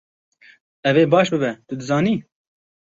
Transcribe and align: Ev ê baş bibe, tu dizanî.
Ev 0.89 0.95
ê 1.03 1.05
baş 1.11 1.27
bibe, 1.33 1.51
tu 1.67 1.73
dizanî. 1.79 2.15